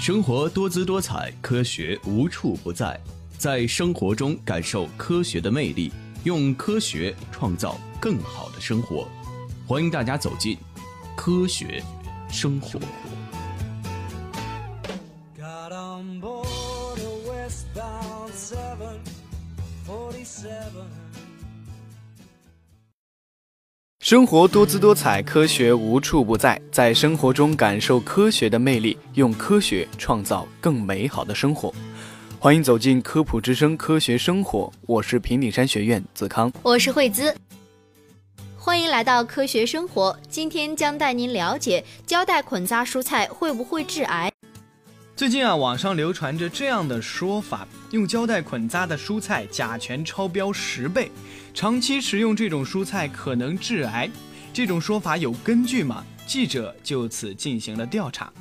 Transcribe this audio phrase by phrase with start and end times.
[0.00, 2.98] 生活多姿多彩，科学无处不在，
[3.36, 5.92] 在生活中感受科学的魅力，
[6.24, 9.06] 用科学创造更好的生活。
[9.66, 10.56] 欢迎大家走进
[11.14, 11.84] 科学
[12.30, 12.80] 生活。
[24.10, 31.72] 生活多姿多彩，科学无处不在，在生活中感受科学的魅力，用科学创造更美好的生活。
[32.36, 36.52] 欢迎走进科普之声科学生活，我是平顶山学院子康。
[36.60, 37.32] 我是惠姿，
[38.56, 40.18] 欢迎来到科学生活。
[40.28, 44.28] 今天将带您了解胶带捆扎蔬菜会不会致癌。
[45.20, 51.12] 最近啊，网上流传着这样的说法：用胶带捆扎的蔬菜甲醛超标十倍，
[51.52, 54.08] 长期食用这种蔬菜可能致癌。
[54.50, 56.02] 这种说法有根据吗？
[56.26, 58.32] 记者就此进行了调查。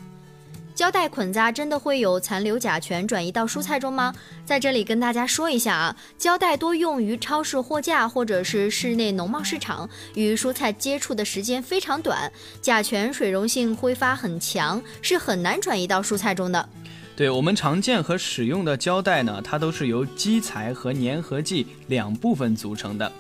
[0.79, 4.15] 胶带捆扎真的会有残留甲醛转移到蔬菜中吗？
[4.45, 16.69] 在这里跟大家说一下啊，胶带多用于超市货架或者是室内农贸市场，与蔬菜接触的时间非常短，甲醛水溶性挥发很强，是很难转移到蔬菜中的。
[17.13, 23.11] 对我们常见和使用的胶带呢，它都是由基材和粘合剂两部分组成的。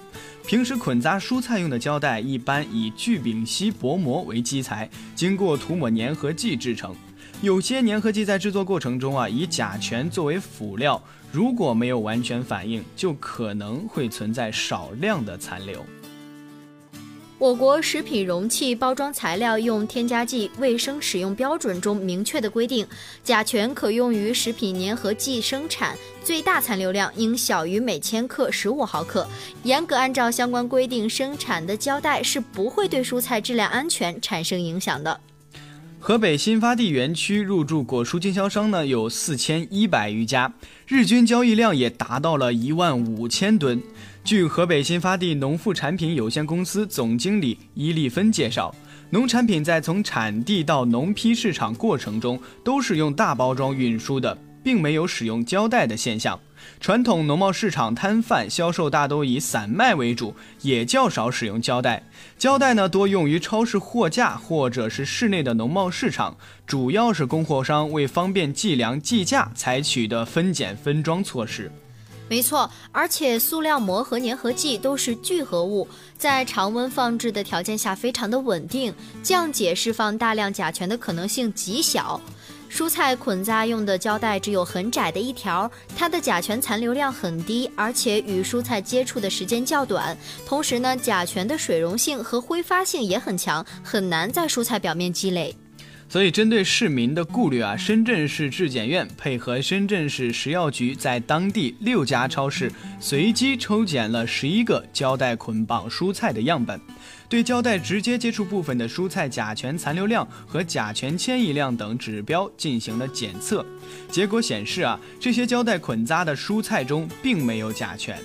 [0.47, 6.95] 平时捆扎蔬菜用的胶带一般以聚丙烯薄膜为基材，经过涂抹粘合剂制成。
[7.41, 11.01] 有些粘合剂在制作过程中啊，以甲醛作为辅料，
[11.31, 15.85] 如果没有完全反应，就可能会存在少量的残留。
[17.37, 22.85] 我国食品容器包装材料用添加剂卫生使用标准中明确的规定，
[23.23, 29.25] 甲醛可用于食品粘合剂生产，最大残留量应小于每千克十五毫克。
[29.63, 35.17] 严格按照相关规定生产的胶带是不会对蔬菜质量安全产生影响的。
[36.01, 40.51] 河北新发地园区入驻果蔬经销商呢有四千一百余家，
[40.87, 43.79] 日均交易量也达到了一万五千吨。
[44.23, 48.73] 据河北新发地农副产品有限公司总经理伊丽芬介绍，
[49.09, 56.39] 农产品在从产地到农批市场过程中都是用大包装运输的，并没有使用胶带的现象。
[56.79, 62.03] 传统农贸市场摊贩销售大都以散卖为主，也较少使用胶带。
[62.37, 71.71] 胶带呢多用于超市货架或者是室内的农贸市场，主要是供货商为方便计量计价采取的分拣分装措施。
[72.29, 78.93] 没错，而且塑料膜和粘合剂都是聚合物，在常温放置的条件下非常的稳定，
[79.23, 82.21] 降解释放大量甲醛的可能性极小。
[82.69, 90.15] 蔬菜捆扎用的胶带只有很窄的一条，它的甲醛残留量很低，而且与蔬菜接触的时间较短。
[90.45, 95.55] 同时呢，甲醛的水溶性和挥发性也很强，很难在蔬菜表面积累。
[96.11, 106.81] 所以，针对市民的顾虑啊，深圳市质检院配合深圳市食药局，在当地六家超市随机抽检了十一个胶带捆绑蔬菜的样本，
[107.29, 113.63] 对胶带直接接触部分的蔬菜甲醛残留量和甲醛迁移量等指标进行了检测。
[114.09, 118.17] 结果显示啊，这些胶带捆扎的蔬菜中并没有甲醛。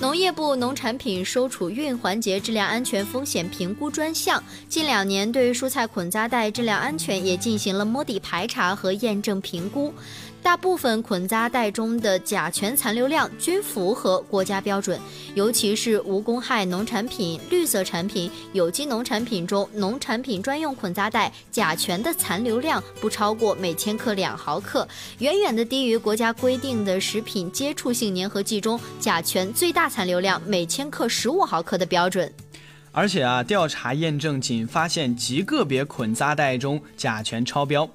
[0.00, 9.92] 农业部农产品收储运环节质量安全风险评估专项近两年对蔬菜捆扎带质量安全也进行了摸底排查和验证评估。
[10.42, 14.98] 大部分捆扎带中的甲醛残留量均符合国家标准，
[15.34, 24.88] 尤其是无公害农产品、绿色产品、有机农产品中，农产品专用捆扎带甲醛的残留量不超过每千克两毫克，
[25.18, 32.32] 远远的低于国家规定的食品接触性粘合剂中甲醛最大残留量每千克十五毫克的标准。
[32.90, 37.88] 而且啊，调查验证仅发现极个别捆扎带中甲醛超标。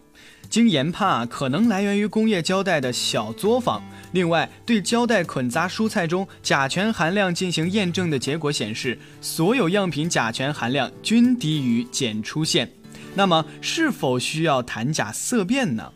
[0.49, 3.83] 经研判啊，可能来源于工业胶带的小作坊。
[4.11, 12.71] 另外，对胶带捆扎蔬菜中甲醛含量进行验证的结果显示，所有样品甲醛含量均低于检出线。
[13.15, 15.91] 那么，是否需要谈假色变呢？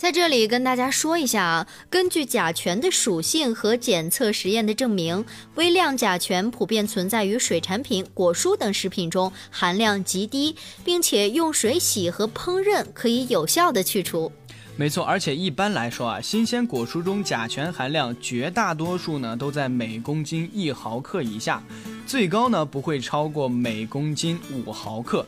[0.00, 5.22] 在这里跟大家说一下啊，根据甲醛的属性和检测实验的证明，
[5.56, 14.32] 微量甲醛普遍存在于水产品、果蔬等食品中，含量极低，并且用水洗和烹饪可以有效的去除。
[14.74, 21.62] 没错，而且一般来说啊，新鲜果蔬中甲醛含量绝大多数呢都在每公斤一毫克以下，
[22.06, 25.26] 最高呢不会超过每公斤五毫克。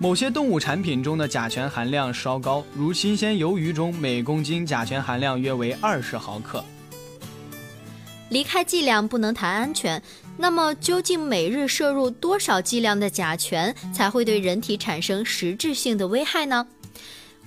[0.00, 6.64] 某些动物产品中的甲醛含量稍高，如新鲜鱿鱼中每公斤甲醛含量约为二十毫克。
[8.28, 10.00] 离开剂量不能谈安全，
[10.36, 16.64] 那么究竟每日摄入多少剂量的甲醛才会对人体产生实质性的危害呢？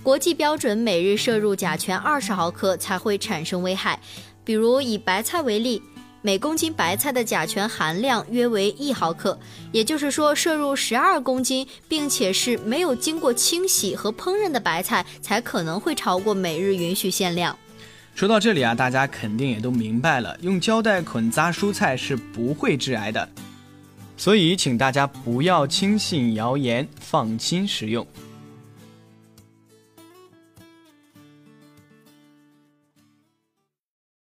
[0.02, 3.98] 国际标准每日摄入甲醛二十毫克才会产生危害。
[4.44, 5.80] 比如以白菜为例，
[6.24, 9.36] 每公斤白菜的甲醛含量约为一毫克，
[9.72, 17.58] 也就是说，摄入十二公斤并且是没有经过清洗和烹饪的白菜，才可能会超过每日允许限量。
[18.14, 23.28] 说到这里啊，大家肯定也都明白了，用胶带捆扎蔬菜是不会致癌的，
[24.16, 28.06] 所以请大家不要轻信谣言，放心食用。